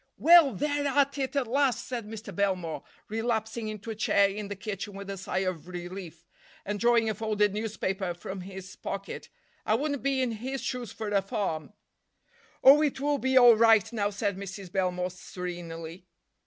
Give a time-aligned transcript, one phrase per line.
[0.17, 2.35] "Well, they're at it, at last," said Mr.
[2.35, 6.25] Belmore, relapsing into a chair in the kitchen with a sigh of relief,
[6.65, 9.29] and drawing a folded newspaper from his pocket.
[9.63, 11.73] "I wouldn't be in his shoes for a farm."
[12.63, 14.71] "Oh, it will be all right now," said Mrs.
[14.71, 16.07] Belmore serenely.